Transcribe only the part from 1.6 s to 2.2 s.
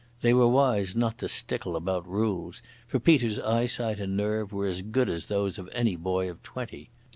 about